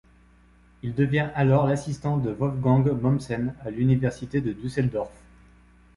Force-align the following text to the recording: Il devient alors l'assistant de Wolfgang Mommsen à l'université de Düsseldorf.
Il 0.81 0.95
devient 0.95 1.29
alors 1.35 1.67
l'assistant 1.67 2.17
de 2.17 2.31
Wolfgang 2.31 2.89
Mommsen 2.99 3.53
à 3.63 3.69
l'université 3.69 4.41
de 4.41 4.51
Düsseldorf. 4.51 5.11